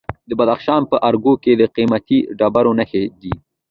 [0.29, 3.33] د بدخشان په ارګو کې د قیمتي ډبرو نښې دي.